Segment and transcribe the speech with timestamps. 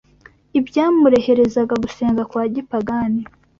[0.59, 3.21] ibyamureherezaga gusenga kwa gipagani